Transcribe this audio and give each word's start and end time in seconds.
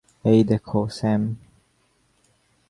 এই 0.25 0.39
দেখো, 0.43 0.79
স্যাম। 0.89 1.21